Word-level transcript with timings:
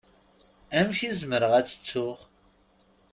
Amek 0.77 0.99
i 1.09 1.11
zemreɣ 1.19 1.51
ad 1.55 1.65
t-ttuɣ? 1.67 2.19